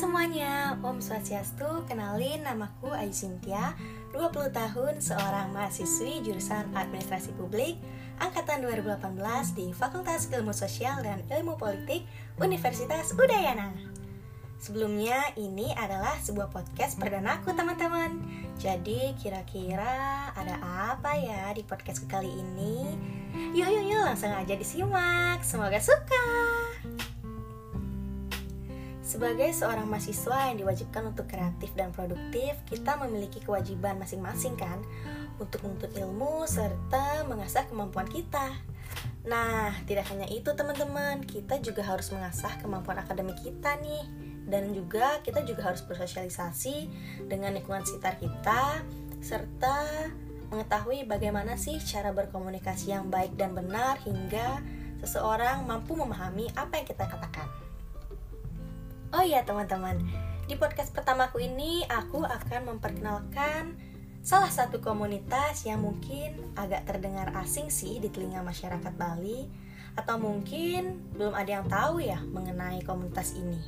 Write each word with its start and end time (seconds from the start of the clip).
semuanya, 0.00 0.80
Om 0.80 0.96
Swastiastu, 0.96 1.84
kenalin 1.84 2.40
namaku 2.40 2.88
Ayu 2.88 3.12
Sintia 3.12 3.76
20 4.16 4.48
tahun, 4.48 4.96
seorang 4.96 5.52
mahasiswi 5.52 6.24
jurusan 6.24 6.72
Administrasi 6.72 7.36
Publik 7.36 7.76
Angkatan 8.16 8.64
2018 8.64 8.96
di 9.52 9.76
Fakultas 9.76 10.32
Ilmu 10.32 10.56
Sosial 10.56 11.04
dan 11.04 11.20
Ilmu 11.28 11.60
Politik 11.60 12.08
Universitas 12.40 13.12
Udayana. 13.12 13.76
Sebelumnya, 14.56 15.36
ini 15.36 15.68
adalah 15.76 16.16
sebuah 16.16 16.48
podcast 16.48 16.96
perdanaku 16.96 17.52
teman-teman. 17.52 18.24
Jadi 18.56 19.12
kira-kira 19.20 20.32
ada 20.32 20.56
apa 20.96 21.12
ya 21.20 21.52
di 21.52 21.60
podcast 21.60 22.08
kali 22.08 22.32
ini? 22.32 22.88
Yuk 23.52 23.68
yuk 23.68 23.84
yuk 23.84 24.00
langsung 24.00 24.32
aja 24.32 24.56
disimak, 24.56 25.44
semoga 25.44 25.76
suka 25.76 26.69
sebagai 29.10 29.50
seorang 29.50 29.90
mahasiswa 29.90 30.54
yang 30.54 30.62
diwajibkan 30.62 31.10
untuk 31.10 31.26
kreatif 31.26 31.74
dan 31.74 31.90
produktif, 31.90 32.54
kita 32.70 32.94
memiliki 33.02 33.42
kewajiban 33.42 33.98
masing-masing 33.98 34.54
kan 34.54 34.78
untuk 35.42 35.66
menuntut 35.66 35.90
ilmu 35.98 36.46
serta 36.46 37.26
mengasah 37.26 37.66
kemampuan 37.66 38.06
kita. 38.06 38.54
Nah, 39.26 39.74
tidak 39.90 40.06
hanya 40.14 40.30
itu 40.30 40.46
teman-teman, 40.54 41.26
kita 41.26 41.58
juga 41.58 41.82
harus 41.82 42.14
mengasah 42.14 42.54
kemampuan 42.62 43.02
akademik 43.02 43.34
kita 43.42 43.82
nih. 43.82 44.06
Dan 44.46 44.70
juga 44.70 45.18
kita 45.26 45.42
juga 45.42 45.74
harus 45.74 45.82
bersosialisasi 45.82 46.86
dengan 47.26 47.50
lingkungan 47.54 47.82
sekitar 47.82 48.14
kita 48.18 48.82
serta 49.18 50.06
mengetahui 50.54 51.06
bagaimana 51.06 51.58
sih 51.58 51.78
cara 51.82 52.14
berkomunikasi 52.14 52.94
yang 52.94 53.10
baik 53.10 53.34
dan 53.34 53.54
benar 53.54 53.98
hingga 54.06 54.62
seseorang 55.02 55.66
mampu 55.66 55.98
memahami 55.98 56.50
apa 56.54 56.78
yang 56.78 56.86
kita 56.86 57.06
katakan. 57.06 57.69
Oh 59.10 59.26
iya 59.26 59.42
teman-teman, 59.42 59.98
di 60.46 60.54
podcast 60.54 60.94
pertamaku 60.94 61.42
ini 61.42 61.82
aku 61.90 62.22
akan 62.22 62.70
memperkenalkan 62.70 63.74
salah 64.22 64.46
satu 64.46 64.78
komunitas 64.78 65.66
yang 65.66 65.82
mungkin 65.82 66.38
agak 66.54 66.86
terdengar 66.86 67.34
asing 67.42 67.74
sih 67.74 67.98
di 67.98 68.06
telinga 68.06 68.38
masyarakat 68.46 68.94
Bali 68.94 69.50
atau 69.98 70.14
mungkin 70.14 71.10
belum 71.18 71.34
ada 71.34 71.58
yang 71.58 71.66
tahu 71.66 71.98
ya 71.98 72.22
mengenai 72.22 72.86
komunitas 72.86 73.34
ini. 73.34 73.58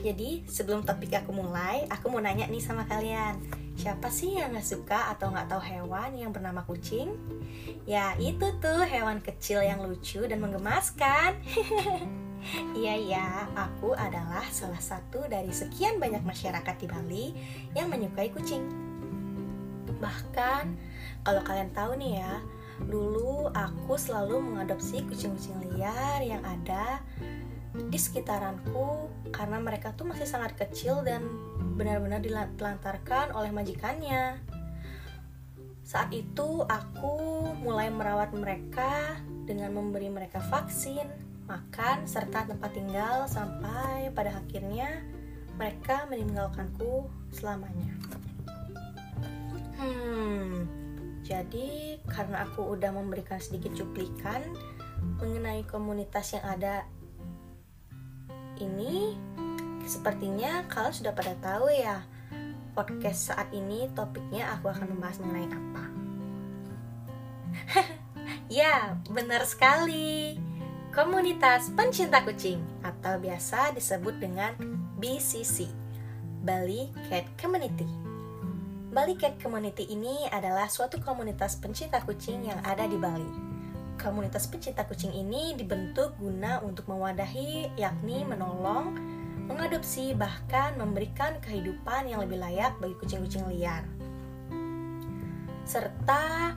Jadi 0.00 0.48
sebelum 0.48 0.88
topik 0.88 1.12
aku 1.12 1.36
mulai, 1.36 1.84
aku 1.92 2.08
mau 2.08 2.24
nanya 2.24 2.48
nih 2.48 2.64
sama 2.64 2.88
kalian, 2.88 3.44
siapa 3.76 4.08
sih 4.08 4.40
yang 4.40 4.56
gak 4.56 4.64
suka 4.64 5.12
atau 5.12 5.28
gak 5.36 5.52
tahu 5.52 5.60
hewan 5.60 6.16
yang 6.16 6.32
bernama 6.32 6.64
kucing? 6.64 7.12
Ya 7.84 8.16
itu 8.16 8.56
tuh 8.56 8.88
hewan 8.88 9.20
kecil 9.20 9.60
yang 9.60 9.84
lucu 9.84 10.24
dan 10.24 10.40
menggemaskan. 10.40 11.36
Iya 12.74 12.94
ya, 12.98 13.28
aku 13.54 13.94
adalah 13.94 14.42
salah 14.50 14.82
satu 14.82 15.30
dari 15.30 15.54
sekian 15.54 16.02
banyak 16.02 16.26
masyarakat 16.26 16.74
di 16.74 16.86
Bali 16.90 17.26
yang 17.78 17.86
menyukai 17.86 18.34
kucing. 18.34 18.66
Bahkan 20.02 20.64
kalau 21.22 21.42
kalian 21.46 21.70
tahu 21.70 21.94
nih 21.94 22.18
ya, 22.18 22.42
dulu 22.82 23.46
aku 23.54 23.94
selalu 23.94 24.42
mengadopsi 24.42 25.06
kucing-kucing 25.06 25.54
liar 25.70 26.18
yang 26.18 26.42
ada 26.42 26.98
di 27.72 27.96
sekitaranku 27.96 29.08
karena 29.32 29.56
mereka 29.62 29.94
tuh 29.96 30.04
masih 30.04 30.26
sangat 30.28 30.58
kecil 30.58 31.00
dan 31.06 31.24
benar-benar 31.78 32.20
ditelantarkan 32.20 33.32
oleh 33.32 33.54
majikannya. 33.54 34.42
Saat 35.86 36.10
itu 36.10 36.66
aku 36.66 37.46
mulai 37.62 37.88
merawat 37.88 38.34
mereka 38.34 39.16
dengan 39.46 39.72
memberi 39.72 40.10
mereka 40.10 40.42
vaksin, 40.42 41.06
makan, 41.52 42.08
serta 42.08 42.48
tempat 42.48 42.72
tinggal 42.72 43.28
sampai 43.28 44.08
pada 44.16 44.40
akhirnya 44.40 45.04
mereka 45.60 46.08
meninggalkanku 46.08 47.12
selamanya. 47.28 47.92
Hmm, 49.76 50.64
jadi 51.20 52.00
karena 52.08 52.48
aku 52.48 52.72
udah 52.72 52.88
memberikan 52.96 53.36
sedikit 53.36 53.76
cuplikan 53.76 54.40
mengenai 55.20 55.66
komunitas 55.68 56.32
yang 56.32 56.46
ada 56.48 56.88
ini, 58.56 59.18
sepertinya 59.84 60.64
kalian 60.72 60.94
sudah 60.94 61.12
pada 61.12 61.34
tahu 61.42 61.68
ya 61.68 62.00
podcast 62.72 63.34
saat 63.34 63.52
ini 63.52 63.92
topiknya 63.92 64.56
aku 64.56 64.72
akan 64.72 64.96
membahas 64.96 65.20
mengenai 65.20 65.48
apa. 65.52 65.84
ya, 68.48 68.96
benar 69.12 69.44
sekali 69.44 70.51
Komunitas 70.92 71.72
Pencinta 71.72 72.20
Kucing 72.20 72.60
atau 72.84 73.16
biasa 73.16 73.72
disebut 73.72 74.12
dengan 74.20 74.52
BCC, 75.00 75.64
Bali 76.44 76.92
Cat 77.08 77.24
Community. 77.40 77.88
Bali 78.92 79.16
Cat 79.16 79.40
Community 79.40 79.88
ini 79.88 80.28
adalah 80.28 80.68
suatu 80.68 81.00
komunitas 81.00 81.56
pencinta 81.56 82.04
kucing 82.04 82.44
yang 82.44 82.60
ada 82.60 82.84
di 82.84 83.00
Bali. 83.00 83.24
Komunitas 83.96 84.44
pencinta 84.52 84.84
kucing 84.84 85.16
ini 85.16 85.56
dibentuk 85.56 86.12
guna 86.20 86.60
untuk 86.60 86.84
mewadahi, 86.92 87.72
yakni 87.80 88.28
menolong, 88.28 88.92
mengadopsi, 89.48 90.12
bahkan 90.12 90.76
memberikan 90.76 91.40
kehidupan 91.40 92.12
yang 92.12 92.20
lebih 92.20 92.36
layak 92.36 92.76
bagi 92.84 92.92
kucing-kucing 93.00 93.48
liar. 93.48 93.88
Serta 95.64 96.52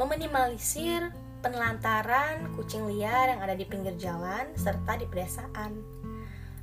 meminimalisir 0.00 1.27
penelantaran 1.40 2.50
kucing 2.58 2.86
liar 2.86 3.30
yang 3.30 3.40
ada 3.42 3.54
di 3.54 3.64
pinggir 3.64 3.94
jalan 3.98 4.50
serta 4.58 4.98
di 4.98 5.06
pedesaan. 5.06 5.78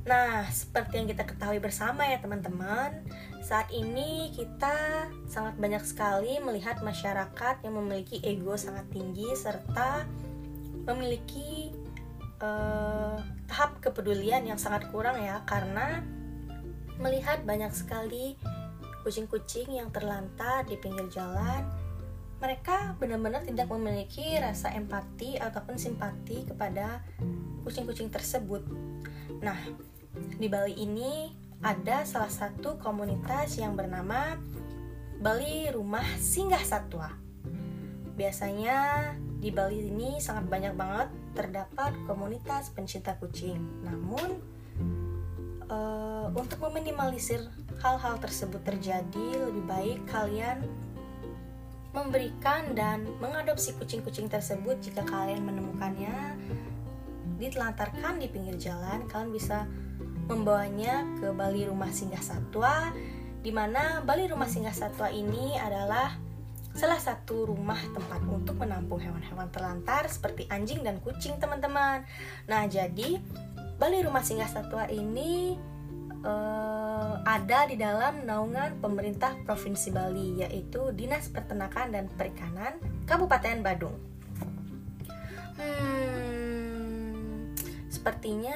Nah, 0.05 0.45
seperti 0.53 1.01
yang 1.01 1.09
kita 1.09 1.25
ketahui 1.25 1.57
bersama 1.57 2.05
ya 2.05 2.21
teman-teman, 2.21 3.01
saat 3.41 3.73
ini 3.73 4.29
kita 4.37 5.09
sangat 5.25 5.57
banyak 5.57 5.81
sekali 5.81 6.37
melihat 6.37 6.85
masyarakat 6.85 7.65
yang 7.65 7.73
memiliki 7.73 8.21
ego 8.21 8.53
sangat 8.53 8.85
tinggi 8.93 9.25
serta 9.33 10.05
memiliki 10.85 11.73
uh, 12.37 13.17
tahap 13.49 13.81
kepedulian 13.81 14.45
yang 14.45 14.61
sangat 14.61 14.85
kurang 14.93 15.17
ya 15.17 15.41
karena 15.49 16.05
melihat 17.01 17.41
banyak 17.41 17.73
sekali 17.73 18.37
kucing-kucing 19.01 19.73
yang 19.73 19.89
terlantar 19.89 20.65
di 20.65 20.77
pinggir 20.77 21.05
jalan 21.09 21.65
mereka 22.45 22.93
benar-benar 23.01 23.41
tidak 23.41 23.65
memiliki 23.73 24.37
rasa 24.37 24.69
empati 24.77 25.41
ataupun 25.41 25.81
simpati 25.81 26.45
kepada 26.45 27.01
kucing-kucing 27.65 28.13
tersebut. 28.13 28.61
Nah, 29.41 29.57
di 30.37 30.45
Bali 30.45 30.77
ini 30.77 31.33
ada 31.65 32.05
salah 32.05 32.29
satu 32.29 32.77
komunitas 32.77 33.57
yang 33.57 33.73
bernama 33.73 34.37
Bali 35.17 35.73
Rumah 35.73 36.05
Singgah 36.21 36.61
Satwa. 36.61 37.09
Biasanya 38.13 39.09
di 39.41 39.49
Bali 39.49 39.89
ini 39.89 40.21
sangat 40.21 40.45
banyak 40.45 40.77
banget 40.77 41.09
terdapat 41.33 41.97
komunitas 42.05 42.69
pencinta 42.77 43.17
kucing. 43.17 43.57
Namun 43.81 44.37
uh, 45.65 46.29
untuk 46.37 46.61
meminimalisir 46.69 47.41
hal-hal 47.81 48.21
tersebut 48.21 48.61
terjadi, 48.61 49.49
lebih 49.49 49.65
baik 49.65 49.99
kalian 50.13 50.61
memberikan 51.95 52.75
dan 52.75 53.07
mengadopsi 53.23 53.71
kucing-kucing 53.79 54.27
tersebut 54.27 54.83
jika 54.83 55.07
kalian 55.07 55.47
menemukannya 55.47 56.35
ditelantarkan 57.39 58.19
di 58.19 58.27
pinggir 58.27 58.59
jalan 58.59 59.07
kalian 59.07 59.31
bisa 59.31 59.63
membawanya 60.27 61.07
ke 61.21 61.31
Bali 61.31 61.63
Rumah 61.63 61.91
Singgah 61.95 62.21
Satwa 62.21 62.91
di 63.39 63.51
mana 63.55 64.03
Bali 64.03 64.27
Rumah 64.27 64.49
Singgah 64.49 64.75
Satwa 64.75 65.07
ini 65.07 65.55
adalah 65.55 66.17
salah 66.75 66.99
satu 66.99 67.47
rumah 67.55 67.79
tempat 67.95 68.19
untuk 68.27 68.59
menampung 68.59 68.99
hewan-hewan 68.99 69.47
terlantar 69.47 70.11
seperti 70.11 70.43
anjing 70.51 70.83
dan 70.83 70.99
kucing 70.99 71.39
teman-teman. 71.39 72.03
Nah, 72.51 72.67
jadi 72.67 73.15
Bali 73.79 74.03
Rumah 74.03 74.23
Singgah 74.23 74.51
Satwa 74.51 74.83
ini 74.91 75.55
uh, 76.27 76.84
ada 77.25 77.65
di 77.65 77.73
dalam 77.73 78.21
naungan 78.21 78.77
pemerintah 78.77 79.33
Provinsi 79.49 79.89
Bali 79.89 80.45
yaitu 80.45 80.93
Dinas 80.93 81.33
Peternakan 81.33 81.89
dan 81.89 82.05
Perikanan 82.13 82.77
Kabupaten 83.09 83.65
Badung. 83.65 83.97
Hmm, 85.57 87.49
sepertinya 87.89 88.53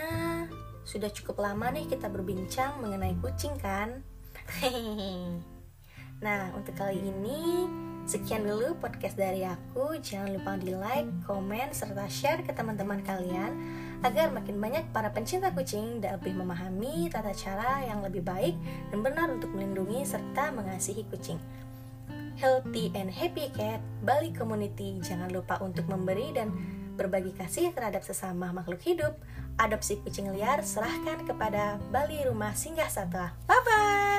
sudah 0.86 1.10
cukup 1.10 1.42
lama 1.42 1.74
nih 1.74 1.90
kita 1.90 2.14
berbincang 2.14 2.78
mengenai 2.78 3.18
kucing 3.18 3.58
kan? 3.58 4.06
nah, 6.26 6.54
untuk 6.54 6.78
kali 6.78 7.02
ini 7.02 7.66
sekian 8.10 8.42
dulu 8.42 8.74
podcast 8.82 9.14
dari 9.14 9.46
aku. 9.46 10.02
Jangan 10.02 10.34
lupa 10.34 10.58
di 10.58 10.74
like, 10.74 11.06
komen, 11.30 11.70
serta 11.70 12.10
share 12.10 12.42
ke 12.42 12.50
teman-teman 12.50 13.06
kalian 13.06 13.54
agar 14.02 14.34
makin 14.34 14.58
banyak 14.58 14.82
para 14.90 15.14
pencinta 15.14 15.54
kucing 15.54 16.02
lebih 16.02 16.34
memahami 16.34 17.06
tata 17.14 17.30
cara 17.38 17.86
yang 17.86 18.02
lebih 18.02 18.26
baik 18.26 18.58
dan 18.90 19.06
benar 19.06 19.30
untuk 19.30 19.54
melindungi 19.54 20.02
serta 20.02 20.50
mengasihi 20.50 21.06
kucing. 21.14 21.38
Healthy 22.42 22.90
and 22.98 23.14
Happy 23.14 23.54
Cat 23.54 23.78
Bali 24.02 24.34
Community 24.34 24.98
jangan 25.06 25.30
lupa 25.30 25.62
untuk 25.62 25.86
memberi 25.86 26.34
dan 26.34 26.50
berbagi 26.98 27.36
kasih 27.38 27.76
terhadap 27.78 28.02
sesama 28.02 28.50
makhluk 28.50 28.82
hidup. 28.82 29.22
Adopsi 29.60 30.02
kucing 30.02 30.32
liar 30.34 30.64
serahkan 30.66 31.30
kepada 31.30 31.78
Bali 31.94 32.26
Rumah 32.26 32.58
Singgah 32.58 32.90
Satwa. 32.90 33.36
Bye 33.46 33.62
bye. 33.68 34.19